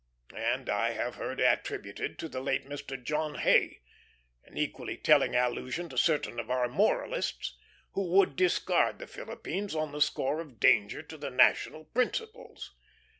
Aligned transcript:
And 0.35 0.67
I 0.67 0.93
have 0.93 1.13
heard 1.17 1.39
attributed 1.39 2.17
to 2.17 2.27
the 2.27 2.41
late 2.41 2.65
Mr. 2.67 2.99
John 3.03 3.35
Hay 3.35 3.81
an 4.43 4.57
equally 4.57 4.97
telling 4.97 5.35
allusion 5.35 5.89
to 5.89 5.95
certain 5.99 6.39
of 6.39 6.49
our 6.49 6.67
moralists, 6.67 7.55
who 7.91 8.07
would 8.13 8.35
discard 8.35 8.97
the 8.97 9.05
Philippines 9.05 9.75
on 9.75 9.91
the 9.91 10.01
score 10.01 10.41
of 10.41 10.59
danger 10.59 11.03
to 11.03 11.17
the 11.19 11.29
national 11.29 11.85
principles. 11.85 12.73